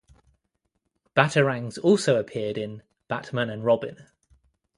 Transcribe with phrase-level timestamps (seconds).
[1.15, 4.07] Batarangs also appeared in "Batman and Robin".